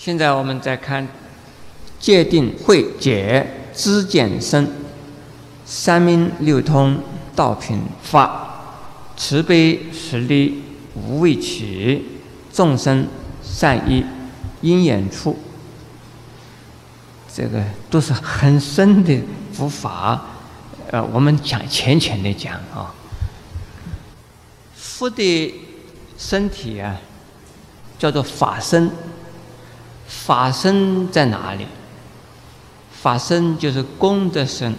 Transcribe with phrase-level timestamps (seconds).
[0.00, 1.06] 现在我们再看
[1.98, 4.66] 戒定慧解知见生，
[5.66, 6.98] 三明六通
[7.36, 8.78] 道品法，
[9.14, 10.62] 慈悲实力
[10.94, 12.02] 无畏起，
[12.50, 13.06] 众生
[13.42, 14.02] 善意
[14.62, 15.38] 因缘处。
[17.30, 19.22] 这个都是很深的
[19.52, 20.24] 佛法，
[20.90, 22.94] 呃，我们讲浅浅的讲啊。
[24.74, 25.54] 佛的
[26.16, 26.96] 身体啊，
[27.98, 28.90] 叫做法身。
[30.10, 31.64] 法身在哪里？
[32.92, 34.74] 法身就是功德身，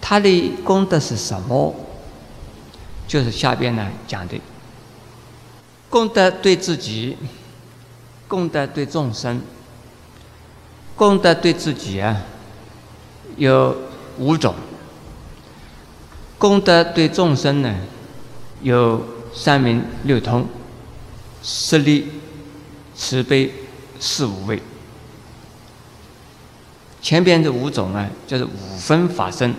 [0.00, 1.74] 它的功德是什么？
[3.08, 4.38] 就是下边呢讲的，
[5.88, 7.16] 功德对自己，
[8.28, 9.40] 功德对众生，
[10.94, 12.16] 功德对自己啊
[13.36, 13.74] 有
[14.18, 14.54] 五种，
[16.38, 17.74] 功德对众生呢
[18.62, 20.46] 有三明六通，
[21.42, 22.06] 十力
[22.94, 23.52] 慈悲。
[24.00, 24.60] 四无畏，
[27.02, 29.54] 前边这五种呢，就是五分法身：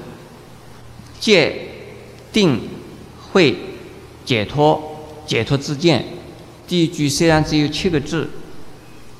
[1.20, 1.68] 戒、
[2.34, 2.60] 定、
[3.32, 3.56] 慧、
[4.26, 4.82] 解脱、
[5.28, 6.04] 解脱之见。
[6.68, 8.30] 第一句虽然只有七个字，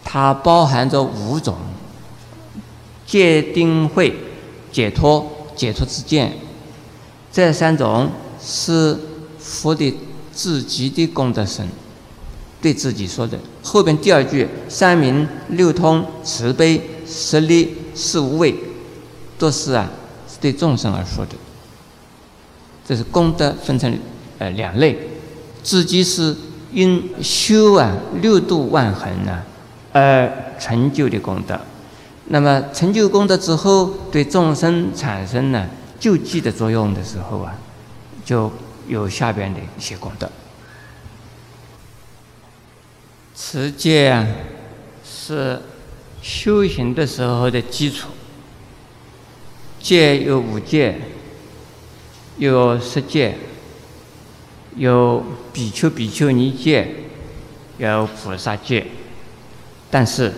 [0.04, 1.56] 它包含着五种：
[3.06, 4.16] 戒、定、慧、
[4.72, 6.34] 解脱、解脱之见。
[7.32, 8.10] 这三种
[8.42, 8.98] 是
[9.38, 9.96] 佛的
[10.34, 11.68] 自己的功德身。
[12.62, 18.54] 对自己说的，后边第二句“三明六通慈悲十力四无畏”，
[19.40, 19.90] 都是啊，
[20.30, 21.32] 是对众生而说的。
[22.88, 23.98] 这是功德分成
[24.38, 24.98] 呃两类，
[25.64, 26.36] 自己是
[26.72, 29.44] 因修啊六度万恒啊
[29.94, 31.60] 而成就的功德。
[32.26, 35.68] 那么成就功德之后，对众生产生呢
[36.00, 37.56] 救济的作用的时候啊，
[38.24, 38.52] 就
[38.88, 40.30] 有下边的一些功德。
[43.44, 44.28] 持戒啊，
[45.04, 45.60] 是
[46.22, 48.10] 修行的时候的基础。
[49.80, 50.96] 戒有五戒，
[52.38, 53.36] 有十戒，
[54.78, 56.88] 有比丘、比丘尼戒，
[57.80, 58.86] 有菩萨戒。
[59.90, 60.32] 但是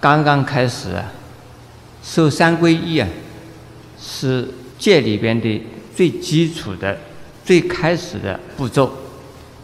[0.00, 1.12] 刚刚开始啊，
[2.02, 3.06] 受三皈依啊，
[4.00, 4.48] 是
[4.78, 5.62] 戒里边的
[5.94, 6.98] 最基础的、
[7.44, 8.90] 最开始的步骤。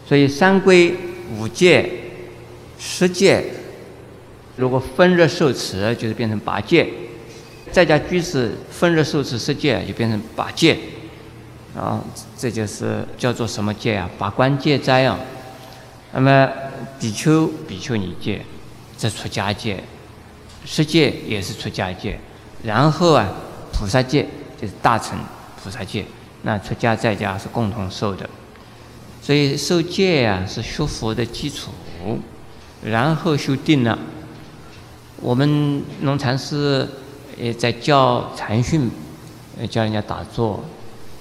[0.07, 0.93] 所以三皈
[1.39, 2.00] 五戒。
[2.83, 3.45] 十戒，
[4.57, 6.87] 如果分日受持，就是变成八戒；
[7.71, 10.79] 在家居士分日受持十戒，就变成八戒。
[11.77, 12.03] 啊，
[12.39, 14.09] 这就是叫做什么戒啊？
[14.19, 15.21] 八关戒斋啊。
[16.15, 16.51] 那么
[16.99, 18.41] 比丘、比丘尼戒，
[18.97, 19.77] 这出家戒；
[20.65, 22.19] 十戒也是出家戒。
[22.65, 23.29] 然后啊，
[23.75, 24.27] 菩萨戒
[24.61, 25.19] 就是大乘
[25.63, 26.07] 菩萨戒。
[26.43, 28.29] 那出家在家是共同受的。
[29.21, 31.71] 所以受戒呀，是学佛的基础。
[32.83, 33.99] 然后修定了。
[35.23, 36.89] 我们农禅师
[37.37, 38.91] 也在教禅训，
[39.69, 40.65] 教人家打坐。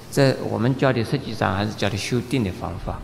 [0.09, 2.99] 在我们教的实际上还是教的修定的方法，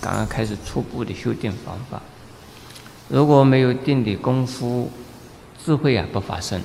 [0.00, 2.02] 刚刚开始初步的修定方法。
[3.08, 4.90] 如果没有定的功夫，
[5.64, 6.60] 智慧啊不发生。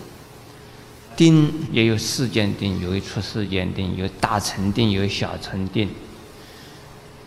[1.16, 5.88] 定也有世间定，有一出世间定，有大成定，有小成定。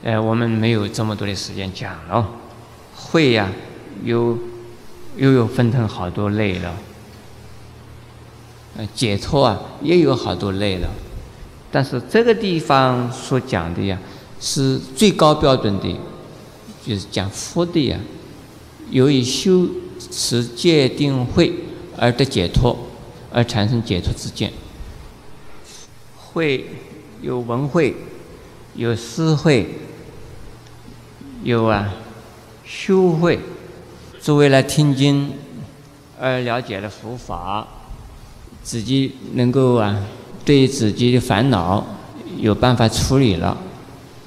[0.02, 2.28] 呃，我们没有这么多的时间讲了。
[2.94, 3.48] 会呀。
[4.04, 4.38] 又
[5.16, 6.74] 又有分成好多类了。
[8.94, 10.88] 解脱啊，也有好多类了。
[11.72, 13.98] 但是这个地方所讲的呀，
[14.40, 15.96] 是最高标准的，
[16.86, 17.98] 就是讲佛的呀。
[18.90, 19.68] 由于修
[20.10, 21.52] 持戒定慧
[21.96, 22.76] 而得解脱，
[23.32, 24.52] 而产生解脱之见。
[26.16, 26.64] 会
[27.20, 27.96] 有文会，
[28.76, 29.66] 有思会，
[31.42, 31.92] 有啊
[32.64, 33.40] 修会。
[34.28, 35.32] 是为了听经
[36.20, 37.66] 而了解了佛法，
[38.62, 39.98] 自己能够啊
[40.44, 41.82] 对自己的烦恼
[42.36, 43.56] 有办法处理了，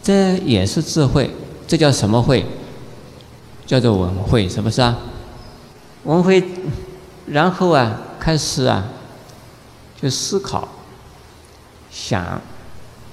[0.01, 1.29] 这也是智慧。
[1.67, 2.43] 这叫什么慧？
[3.67, 4.97] 叫做文慧，是不是啊？
[6.05, 6.43] 文慧，
[7.27, 8.83] 然后啊开始啊
[10.01, 10.67] 就思考、
[11.91, 12.41] 想、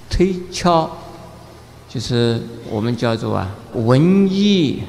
[0.09, 0.89] 推敲，
[1.87, 4.81] 就是我们叫做啊文艺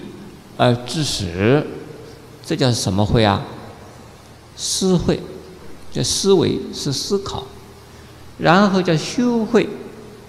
[0.57, 1.63] 而知识。
[2.51, 3.41] 这叫什么会啊？
[4.57, 5.21] 思会，
[5.93, 7.47] 叫思维是思考，
[8.39, 9.69] 然后叫修会，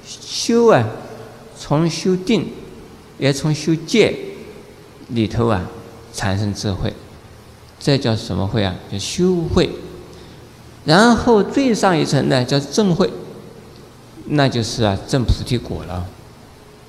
[0.05, 0.85] 修啊，
[1.57, 2.47] 从修定，
[3.17, 4.15] 也从修戒
[5.07, 5.65] 里头啊
[6.13, 6.93] 产生智慧，
[7.79, 8.75] 这叫什么会啊？
[8.91, 9.67] 叫修会。
[10.85, 13.09] 然后最上一层呢叫正会，
[14.25, 16.05] 那就是啊正菩提果了，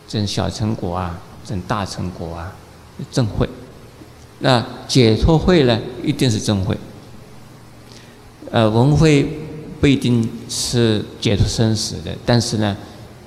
[0.07, 2.53] 正小成果啊，正大成果啊，
[3.11, 3.49] 正会。
[4.43, 6.77] 那解脱会呢，一定是真会。
[8.51, 9.27] 呃，文会
[9.81, 12.77] 不一定是解脱生死的，但是呢，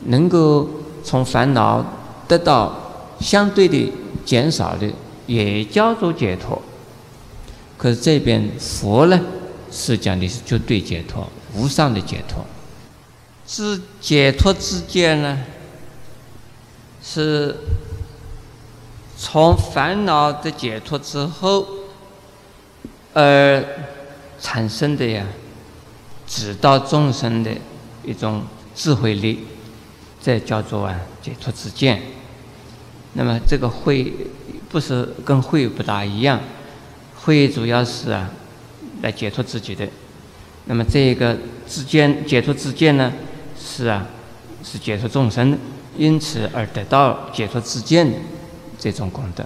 [0.07, 0.69] 能够
[1.03, 1.83] 从烦恼
[2.27, 2.75] 得到
[3.19, 3.91] 相对的
[4.25, 4.87] 减少的，
[5.25, 6.61] 也叫做解脱。
[7.77, 9.19] 可是这边佛呢，
[9.71, 11.25] 是讲的是绝对解脱、
[11.55, 12.45] 无上的解脱。
[13.47, 15.37] 是解脱之间呢，
[17.01, 17.55] 是
[19.17, 21.65] 从烦恼的解脱之后
[23.13, 23.63] 而。
[24.37, 25.25] 产生的呀，
[26.27, 27.49] 指导众生的
[28.03, 28.43] 一种
[28.75, 29.39] 智慧力，
[30.21, 31.99] 这叫做啊解脱之见。
[33.13, 34.13] 那么这个慧
[34.69, 36.39] 不是跟慧不大一样，
[37.15, 38.29] 慧主要是啊
[39.01, 39.87] 来解脱自己的。
[40.65, 41.35] 那么这个
[41.65, 43.11] 之间解脱之见呢，
[43.57, 44.05] 是啊
[44.63, 45.57] 是解脱众生的，
[45.97, 48.17] 因此而得到解脱之见的
[48.85, 49.43] 这种功德。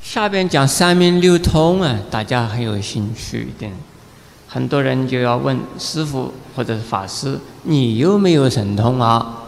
[0.00, 3.70] 下边讲三明六通啊，大家很有兴趣一点。
[4.48, 9.44] 很多人就要问师傅或者是法师：“你有没有神通啊？”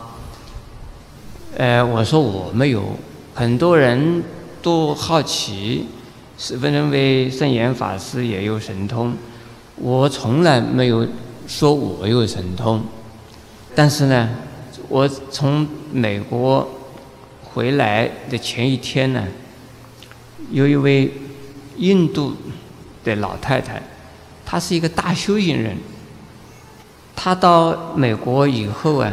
[1.56, 2.84] 呃，我说我没有。
[3.34, 4.22] 很多人
[4.60, 5.86] 都好奇，
[6.36, 9.14] 是不认为圣严法师也有神通。
[9.76, 11.08] 我从来没有
[11.46, 12.82] 说我有神通。
[13.74, 14.28] 但是呢，
[14.90, 16.68] 我从美国
[17.58, 19.26] 回来的前一天呢。
[20.52, 21.12] 有一位
[21.76, 22.32] 印度
[23.02, 23.82] 的老太太，
[24.46, 25.76] 她是一个大修行人。
[27.16, 29.12] 她到美国以后啊，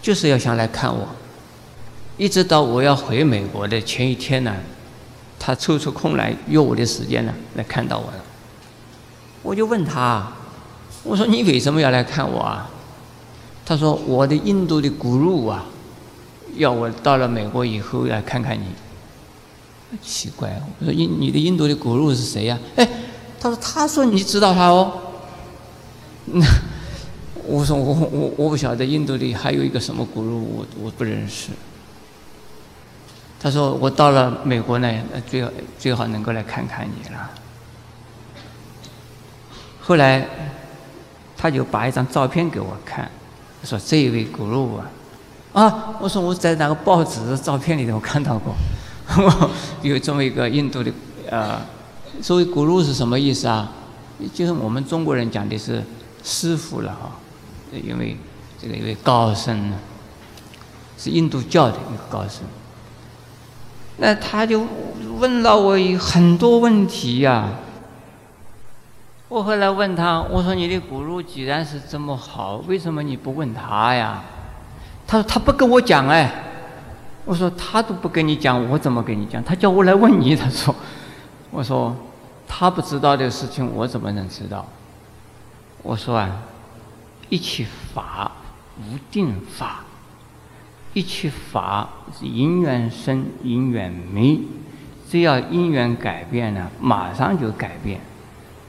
[0.00, 1.08] 就是要想来看我，
[2.16, 4.54] 一直到我要回美国的前一天呢，
[5.36, 8.24] 她抽出空来约我的时间呢来看到我了。
[9.42, 10.32] 我就问她，
[11.02, 12.70] 我说你为什么要来看我啊？
[13.64, 15.66] 她说我的印度的骨肉啊，
[16.56, 18.64] 要我到了美国以后来看看你。
[20.02, 22.58] 奇怪，我说印你的印度的古鲁是谁呀？
[22.74, 22.88] 哎，
[23.38, 24.92] 他说他说你知道他哦。
[26.24, 26.44] 那
[27.46, 31.50] 我说我我我不晓得印度里还有一个什么古鲁，我我不认识。
[33.38, 37.30] 他说我到了美国呢，最好最好能够来看看你了。
[39.80, 40.26] 后来
[41.36, 43.08] 他就把一张照片给我看，
[43.62, 44.90] 说这一位古鲁啊，
[45.56, 48.54] 啊，我说我在那个报纸照片里头看到过。
[49.80, 50.92] 有这么一个印度的，
[51.30, 51.58] 呃，
[52.20, 53.72] 所谓“古鲁”是什么意思啊？
[54.34, 55.82] 就是我们中国人讲的是
[56.22, 57.12] 师傅了哈，
[57.72, 58.18] 因为
[58.60, 59.78] 这个一位高僧呢，
[60.98, 62.42] 是印度教的一个高僧。
[63.96, 64.62] 那他就
[65.18, 67.48] 问了我很多问题呀。
[69.30, 74.22] 我后来问他，我说：“你的骨肉既然是这么好，为什么你不问他呀？”
[75.06, 76.32] 他说：“他不跟我讲哎。”
[77.26, 79.42] 我说他都不跟你讲，我怎么跟你讲？
[79.42, 80.72] 他叫我来问你，他说，
[81.50, 81.94] 我说
[82.46, 84.64] 他不知道的事情，我怎么能知道？
[85.82, 86.30] 我说啊，
[87.28, 88.30] 一切法
[88.78, 89.84] 无定法，
[90.92, 94.38] 一切法是因缘生，因缘灭，
[95.10, 98.00] 只要因缘改变了，马上就改变。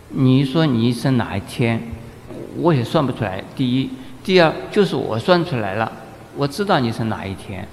[0.10, 1.80] 你说你生哪一天，
[2.56, 3.44] 我也算不出来。
[3.56, 3.92] 第一，
[4.24, 5.92] 第二就是我算出来了，
[6.38, 7.68] 我知道你是哪一天。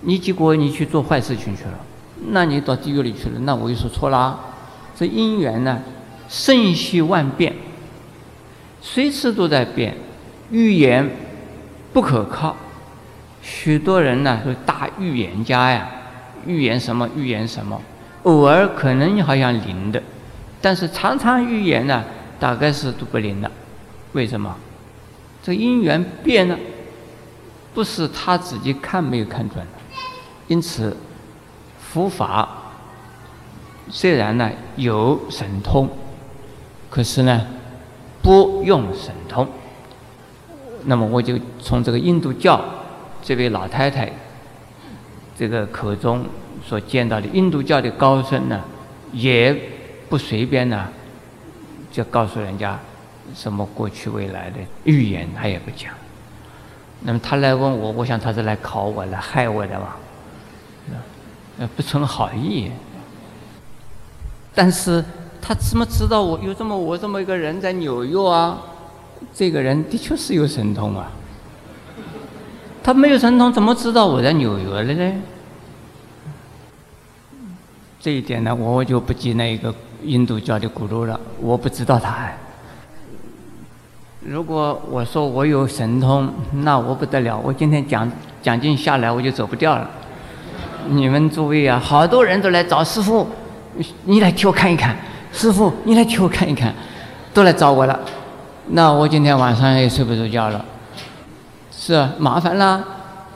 [0.00, 1.78] 你结果你去做坏事情去了，
[2.30, 4.38] 那你到地狱里去了，那我就说错啦。
[4.94, 5.80] 这因缘呢，
[6.28, 7.54] 瞬息万变，
[8.82, 9.96] 随时都在变，
[10.50, 11.08] 预言
[11.92, 12.54] 不可靠。
[13.40, 15.88] 许多人呢是大预言家呀，
[16.46, 17.80] 预言什么预言什么，
[18.24, 20.02] 偶尔可能好像灵的，
[20.60, 22.04] 但是常常预言呢，
[22.38, 23.50] 大概是都不灵的。
[24.12, 24.54] 为什么？
[25.42, 26.58] 这因缘变了，
[27.74, 29.66] 不是他自己看没有看准。
[30.46, 30.96] 因此，
[31.78, 32.48] 佛法
[33.90, 35.88] 虽然呢有神通，
[36.88, 37.46] 可是呢
[38.22, 39.46] 不用神通。
[40.84, 42.62] 那么我就从这个印度教
[43.22, 44.12] 这位老太太
[45.36, 46.24] 这个口中
[46.64, 48.62] 所见到的印度教的高僧呢，
[49.12, 49.58] 也
[50.10, 50.88] 不随便呢
[51.90, 52.78] 就告诉人家
[53.34, 55.90] 什么过去未来的预言，他也不讲。
[57.06, 59.96] 那么他来问我，我想他是来考我、来害我的吧。
[61.58, 62.68] 呃，不存好意，
[64.52, 65.04] 但是
[65.40, 68.58] 他怎么知道我有这么我这么一个人在纽约啊？
[69.32, 71.12] 这个人的确是有神通啊。
[72.82, 75.22] 他没有神通，怎么知道我在纽约了呢？
[78.00, 82.32] 这一点呢，我就不及那一个印度教的古鲁了，我不知道他。
[84.26, 86.26] 如果我说我有神通，
[86.62, 89.88] 那我不得了，我今天讲讲经下来，我就走不掉了。
[90.88, 93.26] 你们诸位啊，好多人都来找师傅，
[94.04, 94.96] 你来替我看一看，
[95.30, 96.74] 师傅你来替我看一看，
[97.34, 98.00] 都来找我了。
[98.68, 100.64] 那我今天晚上也睡不着觉了，
[101.70, 102.82] 是啊麻烦啦，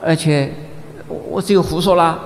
[0.01, 0.51] 而且
[1.07, 2.17] 我只有胡说啦。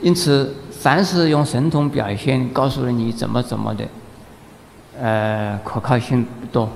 [0.00, 3.84] 因此，凡是用神通表现告诉了你怎么怎么的，
[4.98, 6.70] 呃，可靠性不多，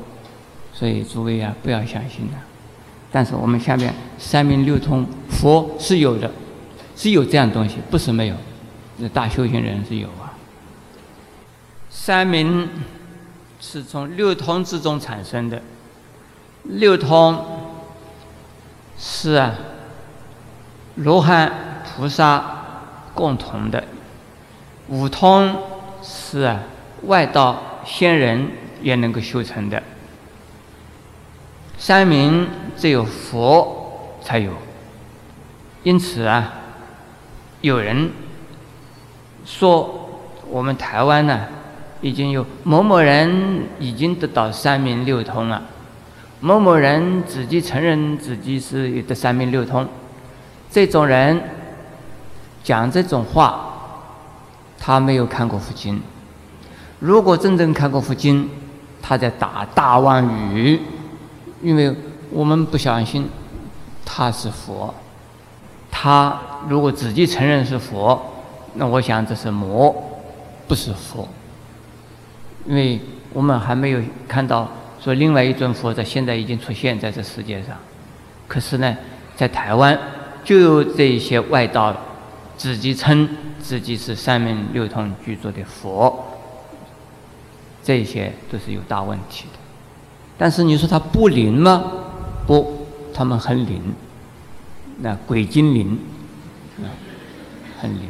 [0.80, 2.38] 所以诸位啊，不要相信了。
[3.12, 6.30] 但是我们下面三明六通，佛是有的，
[6.96, 8.34] 是有这样东西，不是没有。
[8.96, 10.32] 那大修行人是有啊。
[11.90, 12.66] 三明
[13.60, 15.60] 是从六通之中产生的，
[16.62, 17.44] 六通
[18.98, 19.54] 是啊，
[20.94, 22.42] 罗汉菩萨
[23.12, 23.84] 共同的，
[24.88, 25.54] 五通
[26.02, 26.62] 是啊，
[27.02, 28.48] 外道仙人
[28.80, 29.82] 也能够修成的。
[31.80, 32.46] 三明
[32.76, 34.52] 只有佛才有，
[35.82, 36.52] 因此啊，
[37.62, 38.10] 有人
[39.46, 40.10] 说
[40.50, 41.46] 我们台湾呢，
[42.02, 45.62] 已经有某某人已经得到三明六通了，
[46.40, 49.88] 某某人自己承认自己是有的三明六通，
[50.70, 51.42] 这种人
[52.62, 53.72] 讲这种话，
[54.78, 55.98] 他没有看过佛经。
[56.98, 58.50] 如果真正看过佛经，
[59.00, 60.78] 他在打大妄语。
[61.62, 61.94] 因为
[62.30, 63.28] 我们不相信
[64.04, 64.94] 他是佛，
[65.90, 68.20] 他如果自己承认是佛，
[68.74, 69.94] 那我想这是魔，
[70.66, 71.28] 不是佛。
[72.66, 73.00] 因为
[73.32, 74.68] 我们还没有看到
[75.00, 77.76] 说另外一尊佛在现在已经出现在这世界上，
[78.48, 78.96] 可是呢，
[79.36, 79.98] 在台湾
[80.44, 81.94] 就有这些外道
[82.56, 83.28] 自己称
[83.60, 86.24] 自己是三明六通具足的佛，
[87.82, 89.59] 这些都是有大问题的。
[90.40, 91.84] 但是你说他不灵吗？
[92.46, 93.78] 不，他们很灵。
[95.00, 95.98] 那鬼精灵，
[96.78, 96.88] 啊，
[97.78, 98.08] 很灵。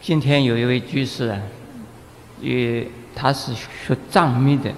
[0.00, 1.38] 今天有一位居士啊，
[2.40, 4.72] 也他是学藏密的，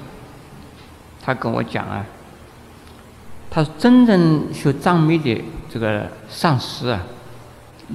[1.25, 2.05] 他跟我讲啊，
[3.49, 7.02] 他真正学藏密的这个上师啊，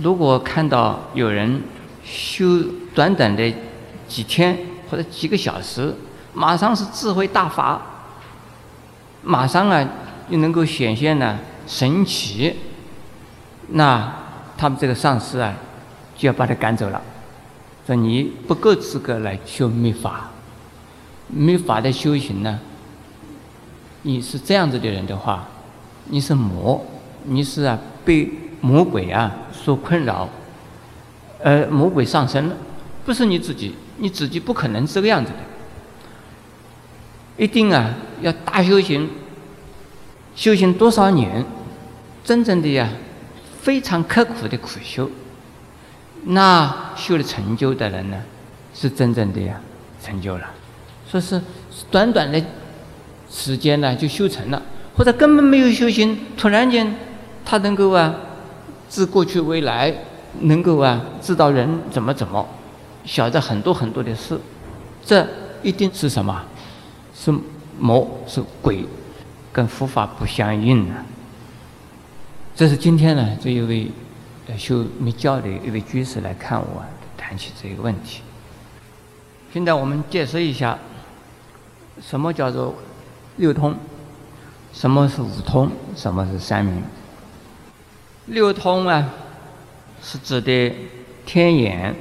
[0.01, 1.61] 如果看到有人
[2.03, 2.63] 修
[2.95, 3.53] 短短的
[4.07, 4.57] 几天
[4.89, 5.93] 或者几个小时。
[6.33, 7.81] 马上是智慧大法，
[9.21, 9.87] 马上啊
[10.29, 11.37] 就能够显现呢
[11.67, 12.55] 神奇，
[13.69, 14.11] 那
[14.57, 15.53] 他们这个上司啊
[16.15, 17.01] 就要把他赶走了，
[17.85, 20.31] 说你不够资格来修密法，
[21.27, 22.59] 密法的修行呢，
[24.01, 25.47] 你是这样子的人的话，
[26.05, 26.83] 你是魔，
[27.23, 30.27] 你是啊被魔鬼啊所困扰，
[31.43, 32.55] 呃魔鬼上身了，
[33.05, 35.37] 不是你自己，你自己不可能这个样子的。
[37.37, 39.09] 一定啊，要大修行，
[40.35, 41.43] 修行多少年，
[42.23, 42.87] 真正的呀，
[43.61, 45.09] 非常刻苦的苦修，
[46.25, 48.17] 那修了成就的人呢，
[48.73, 49.59] 是真正的呀
[50.01, 50.45] 成就了。
[51.09, 51.41] 说是
[51.89, 52.41] 短短的
[53.29, 54.61] 时间呢就修成了，
[54.95, 56.95] 或者根本没有修行，突然间
[57.43, 58.13] 他能够啊
[58.89, 59.93] 知过去未来，
[60.41, 62.47] 能够啊知道人怎么怎么，
[63.05, 64.39] 晓得很多很多的事，
[65.03, 65.27] 这
[65.63, 66.43] 一定是什么？
[67.23, 67.33] 是
[67.79, 68.85] 魔是鬼，
[69.53, 71.05] 跟佛法不相应啊。
[72.53, 73.89] 这是今天呢，这一位
[74.57, 76.83] 修密教的一位居士来看我，
[77.15, 78.23] 谈起这个问题。
[79.53, 80.77] 现在我们解释一下，
[82.01, 82.75] 什么叫做
[83.37, 83.73] 六通，
[84.73, 86.83] 什么是五通，什么是三明。
[88.25, 89.09] 六通啊，
[90.01, 90.75] 是指的
[91.25, 91.95] 天眼、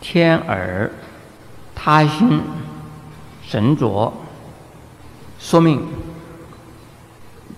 [0.00, 0.88] 天耳、
[1.74, 2.40] 他心。
[3.52, 4.10] 神着
[5.38, 5.78] 说明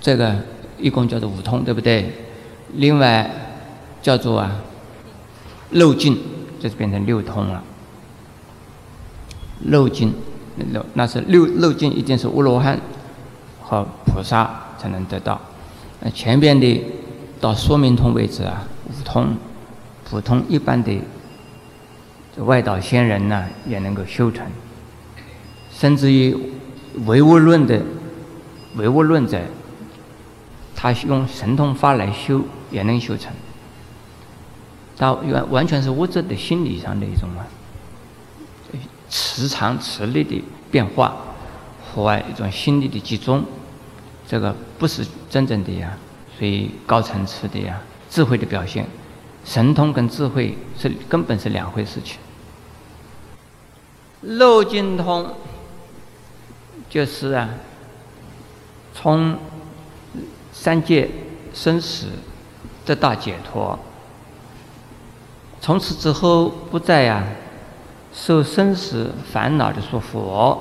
[0.01, 0.35] 这个
[0.77, 2.13] 一共叫做五通，对不对？
[2.73, 3.31] 另外
[4.03, 4.57] 叫做啊
[5.71, 6.19] 漏尽，
[6.59, 7.63] 就是变成六通了。
[9.67, 10.13] 漏尽，
[10.73, 12.77] 漏那是六漏尽，一定是乌罗汉
[13.63, 15.41] 和菩萨才能得到。
[16.01, 16.85] 那前边的
[17.41, 19.37] 到说明通为止啊，五通
[20.11, 21.01] 普通一般的
[22.39, 24.45] 外道仙人呢，也能够修成。
[25.85, 26.35] 甚至于
[27.05, 27.79] 唯物论的
[28.77, 29.39] 唯物论者，
[30.75, 33.31] 他用神通法来修也能修成。
[34.97, 37.45] 他完完全是物质的心理上的一种啊，
[39.11, 41.15] 磁场磁力的变化
[41.93, 43.45] 和一种心理的集中，
[44.27, 45.95] 这个不是真正的呀，
[46.39, 48.87] 所以高层次的呀，智慧的表现。
[49.45, 52.17] 神通跟智慧是根本是两回事情。
[54.23, 55.31] 漏尽通。
[56.89, 57.49] 就是啊，
[58.95, 59.37] 从
[60.53, 61.11] 三界
[61.53, 62.07] 生死
[62.85, 63.79] 得到解脱，
[65.61, 67.25] 从此之后不再呀
[68.13, 70.59] 受生死烦恼的束缚。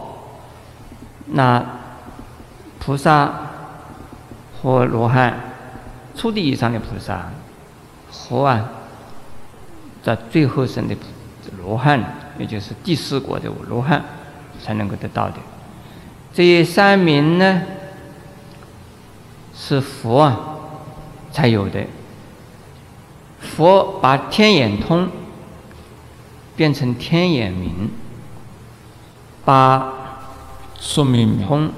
[1.27, 1.63] 那
[2.79, 3.32] 菩萨
[4.62, 5.39] 和罗汉，
[6.15, 7.32] 初地以上的菩萨
[8.12, 8.70] 和啊，
[10.01, 10.96] 在最后生的
[11.58, 12.03] 罗汉，
[12.38, 14.03] 也就是第四国的罗汉，
[14.62, 15.36] 才能够得到的。
[16.33, 17.61] 这三明呢，
[19.55, 20.39] 是佛啊
[21.31, 21.85] 才有的。
[23.39, 25.09] 佛把天眼通
[26.55, 27.91] 变成天眼明，
[29.45, 29.93] 把
[30.79, 31.69] 说明通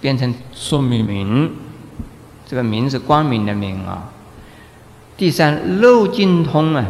[0.00, 1.52] 变成说明明，
[2.46, 4.10] 这个明是光明的明啊。
[5.16, 6.84] 第三漏尽通啊，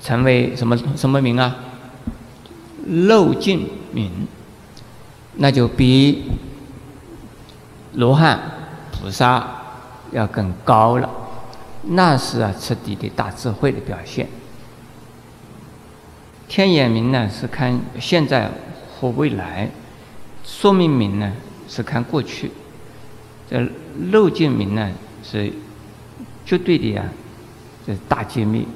[0.00, 1.56] 成为什么什么明啊？
[2.86, 4.10] 漏尽明，
[5.36, 6.24] 那就比
[7.94, 8.40] 罗汉
[8.92, 9.46] 菩萨
[10.12, 11.08] 要更高了。
[11.84, 14.28] 那是啊，彻底的大智慧的表现。
[16.48, 18.50] 天眼明呢是看现在
[18.94, 19.68] 和未来，
[20.44, 21.32] 说明明呢
[21.68, 22.50] 是看过去，
[23.50, 23.66] 这
[24.10, 24.90] 漏尽明呢
[25.24, 25.50] 是
[26.44, 27.04] 绝对的呀，
[27.86, 28.68] 这大揭秘、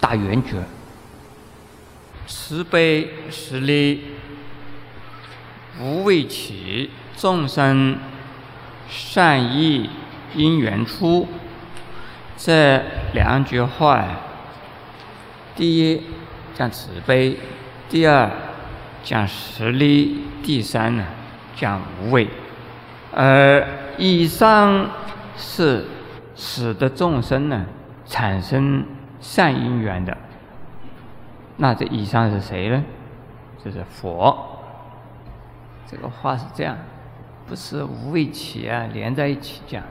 [0.00, 0.56] 大圆觉。
[2.26, 4.02] 慈悲实力，
[5.80, 7.98] 无畏起，众生
[8.88, 9.90] 善意
[10.34, 11.26] 因缘出。
[12.36, 14.06] 这两句话，
[15.56, 16.02] 第一
[16.54, 17.36] 讲慈悲，
[17.88, 18.30] 第二
[19.02, 21.04] 讲实力，第三呢
[21.56, 22.28] 讲无畏。
[23.12, 23.66] 而
[23.96, 24.90] 以上
[25.36, 25.86] 是
[26.34, 27.64] 使得众生呢
[28.04, 28.84] 产生
[29.20, 30.16] 善因缘的。
[31.56, 32.84] 那这以上是谁呢？
[33.62, 34.63] 这是佛。
[35.86, 36.76] 这个话是这样，
[37.46, 39.82] 不是无畏起啊，连在一起讲。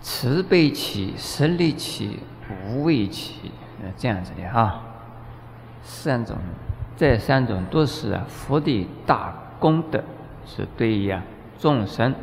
[0.00, 2.20] 慈悲起，实力起，
[2.66, 4.80] 无畏起，呃，这样子的哈。
[5.82, 6.36] 三种，
[6.96, 10.02] 这三种都是啊佛的大功德，
[10.46, 11.22] 是对于啊
[11.58, 12.14] 众生。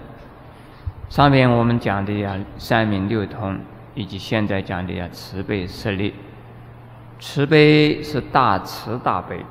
[1.09, 3.59] 上面我们讲的呀三明六通，
[3.93, 6.13] 以及现在讲的呀慈悲实力。
[7.19, 9.43] 慈悲是大慈大悲，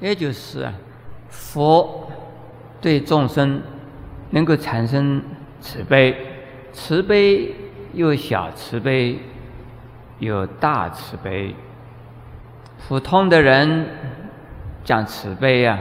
[0.00, 0.72] 也就是啊
[1.32, 2.08] 佛
[2.80, 3.62] 对众生
[4.30, 5.22] 能够产生
[5.60, 6.14] 慈悲。
[6.72, 7.54] 慈悲
[7.92, 9.18] 有小慈悲，
[10.18, 11.54] 有大慈悲。
[12.86, 13.88] 普通的人
[14.84, 15.78] 讲慈悲呀，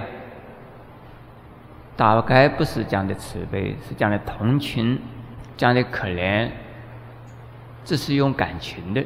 [1.96, 5.00] 大概不是讲的慈悲，是讲的同情，
[5.58, 6.50] 讲的可怜，
[7.84, 9.04] 这是用感情的。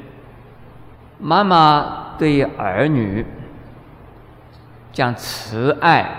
[1.17, 3.25] 妈妈对儿女
[4.91, 6.09] 讲慈爱，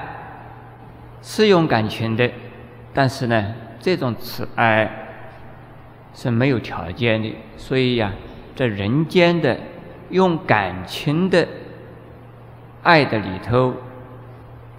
[1.27, 2.31] 是用感情的，
[2.95, 5.03] 但是呢，这种慈爱。
[6.19, 8.11] 是没有条件的，所以呀，
[8.55, 9.55] 在人间的
[10.09, 11.47] 用感情的
[12.83, 13.75] 爱的里头，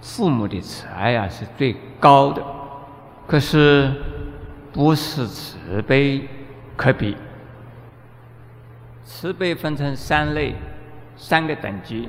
[0.00, 2.44] 父母的慈爱啊是最高的，
[3.28, 3.92] 可是
[4.72, 6.26] 不是慈悲
[6.76, 7.16] 可比。
[9.04, 10.56] 慈悲分成三类，
[11.16, 12.08] 三个等级。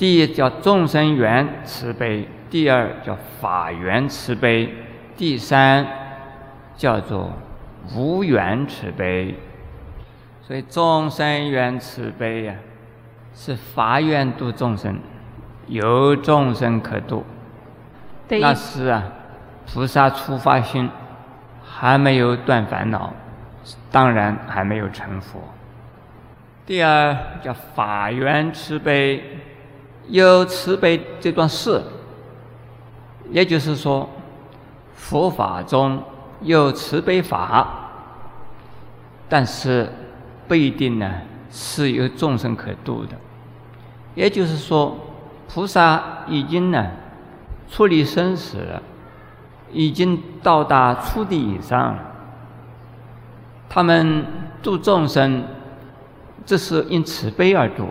[0.00, 4.72] 第一叫众生缘慈悲，第二叫法缘慈悲，
[5.14, 5.86] 第三
[6.74, 7.30] 叫做。
[7.94, 9.34] 无缘慈悲，
[10.42, 12.54] 所以众生缘慈悲呀，
[13.34, 14.98] 是法缘度众生，
[15.66, 17.24] 由众生可度。
[18.28, 19.02] 那是啊，
[19.66, 20.88] 菩萨初发心，
[21.62, 23.12] 还没有断烦恼，
[23.90, 25.40] 当然还没有成佛。
[26.64, 29.39] 第二叫法缘慈悲，
[30.08, 31.82] 有慈悲这段事，
[33.30, 34.08] 也就是说，
[34.94, 36.02] 佛法中。
[36.42, 37.68] 有慈悲法，
[39.28, 39.92] 但是
[40.48, 41.16] 不一定呢
[41.50, 43.10] 是有众生可度的。
[44.14, 44.96] 也就是说，
[45.46, 46.92] 菩萨已经呢
[47.68, 48.82] 处理生死了，
[49.70, 51.98] 已经到达初地以上了，
[53.68, 54.24] 他们
[54.62, 55.44] 度众生，
[56.46, 57.88] 这是因慈悲而度，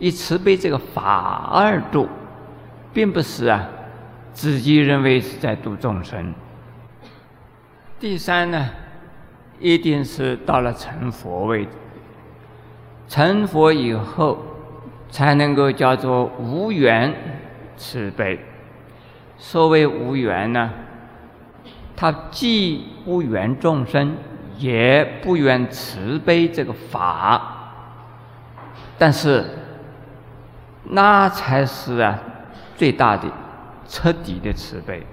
[0.00, 2.08] 以慈悲这个法而度，
[2.92, 3.68] 并不是啊
[4.32, 6.34] 自己认为是在度众生。
[8.00, 8.70] 第三呢，
[9.60, 11.68] 一定是到了成佛位，
[13.06, 14.42] 成佛以后，
[15.10, 17.14] 才能够叫做无缘
[17.76, 18.40] 慈悲。
[19.36, 20.70] 所谓无缘呢，
[21.94, 24.16] 他既不缘众生，
[24.56, 27.74] 也不缘慈悲这个法，
[28.96, 29.44] 但是
[30.90, 32.18] 那才是啊
[32.76, 33.30] 最大的、
[33.88, 35.06] 彻底的慈悲。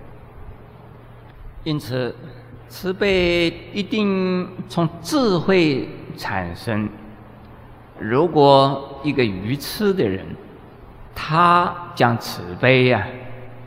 [1.63, 2.15] 因此。
[2.69, 5.87] 慈悲一定从智慧
[6.17, 6.89] 产生。
[7.97, 10.25] 如果一个愚痴的人，
[11.15, 13.07] 他讲慈悲呀，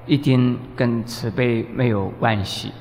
[0.04, 2.72] 一定跟慈悲没有关系。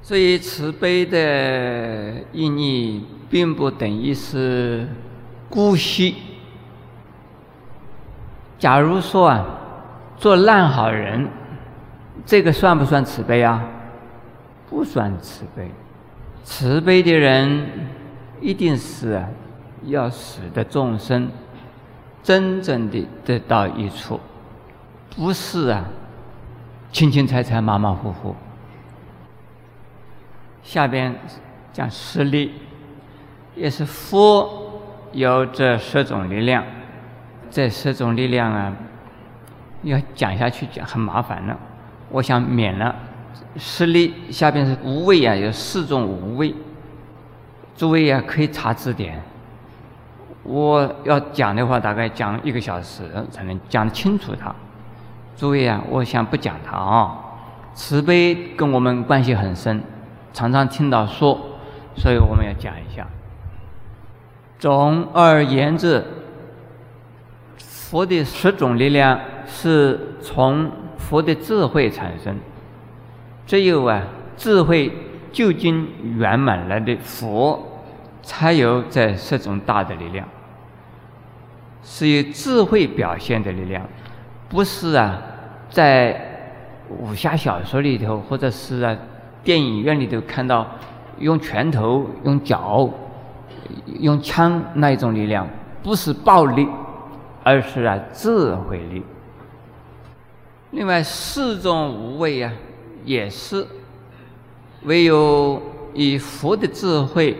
[0.00, 4.88] 所以慈悲的意义，并不等于是
[5.50, 6.16] 姑息。
[8.60, 9.44] 假如说啊，
[10.18, 11.26] 做烂好人，
[12.26, 13.64] 这个算不算慈悲啊？
[14.68, 15.70] 不算慈悲。
[16.44, 17.66] 慈悲的人，
[18.38, 19.24] 一定是
[19.84, 21.30] 要使得众生
[22.22, 24.20] 真正的得到益处，
[25.16, 25.86] 不是啊，
[26.92, 28.36] 轻轻踩踩、马马虎虎。
[30.62, 31.18] 下边
[31.72, 32.52] 讲实力，
[33.56, 36.62] 也是佛有这十种力量。
[37.50, 38.72] 这十种力量啊，
[39.82, 41.56] 要讲下去讲很麻烦了。
[42.10, 42.94] 我想免了。
[43.56, 46.54] 实力下边是无畏啊，有四种无畏。
[47.76, 49.20] 诸位啊，可以查字典。
[50.42, 54.54] 我要讲的话，大概讲一个小时才能讲清楚它。
[55.36, 57.18] 诸位啊，我想不讲它啊。
[57.74, 59.82] 慈悲跟我们关系很深。
[60.32, 61.38] 常常听到说，
[61.96, 63.06] 所以我们要讲一下。
[64.58, 66.04] 总而言之，
[67.90, 72.36] 佛的十种力量是从佛的智慧产生。
[73.44, 74.00] 只有啊，
[74.36, 74.92] 智慧
[75.32, 77.60] 究竟圆满了的佛，
[78.22, 80.24] 才有这十种大的力量。
[81.82, 83.84] 是以智慧表现的力量，
[84.48, 85.20] 不是啊，
[85.68, 86.46] 在
[86.88, 88.96] 武侠小说里头，或者是啊。
[89.42, 90.66] 电影院里头看到
[91.18, 92.86] 用拳头、用脚、
[93.98, 95.48] 用枪那一种力量，
[95.82, 96.68] 不是暴力，
[97.42, 99.02] 而是啊智慧力。
[100.70, 102.52] 另外四种无畏啊，
[103.04, 103.66] 也是
[104.82, 105.60] 唯有
[105.94, 107.36] 以佛的智慧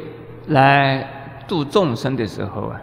[0.48, 1.06] 来
[1.46, 2.80] 度众生的时候啊，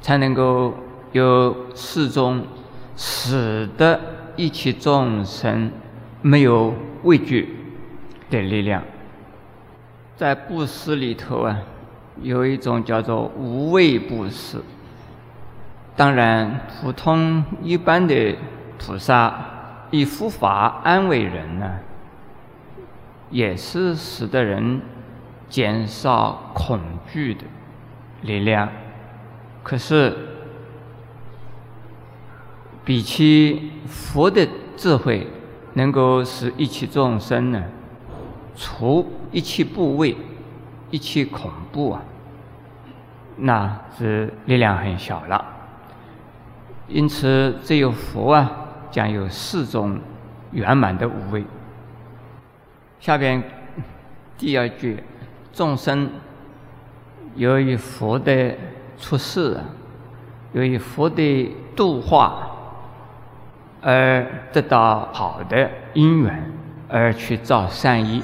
[0.00, 0.74] 才能够
[1.12, 2.44] 有四种
[2.96, 4.00] 使得
[4.36, 5.70] 一切众生
[6.20, 7.58] 没有畏惧。
[8.30, 8.82] 的力量，
[10.16, 11.58] 在布施里头啊，
[12.22, 14.56] 有一种叫做无畏布施。
[15.94, 18.36] 当然，普通一般的
[18.78, 19.34] 菩萨
[19.90, 21.80] 以佛法安慰人呢，
[23.30, 24.80] 也是使得人
[25.50, 27.44] 减少恐惧的
[28.22, 28.68] 力量。
[29.62, 30.16] 可是，
[32.84, 35.26] 比起佛的智慧，
[35.74, 37.62] 能够使一切众生呢？
[38.56, 40.16] 除一切部位、
[40.90, 42.02] 一切恐怖啊，
[43.36, 45.44] 那是力量很小了。
[46.88, 48.50] 因此，只有佛啊，
[48.90, 49.98] 将有四种
[50.50, 51.44] 圆满的无畏。
[53.00, 53.42] 下边
[54.36, 55.02] 第二句，
[55.52, 56.10] 众生
[57.34, 58.54] 由于佛的
[58.98, 59.58] 出世，
[60.52, 62.50] 由于佛的度化，
[63.80, 66.52] 而得到好的因缘，
[66.88, 68.22] 而去造善业。